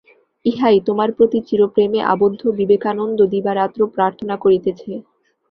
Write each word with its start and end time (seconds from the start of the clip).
ইহাই 0.45 0.77
তোমার 0.87 1.09
প্রতি 1.17 1.39
চিরপ্রেমে 1.47 1.99
আবদ্ধ 2.13 2.41
বিবেকানন্দ 2.59 3.19
দিবারাত্র 3.33 3.79
প্রার্থনা 3.95 4.35
করিতেছে। 4.43 4.91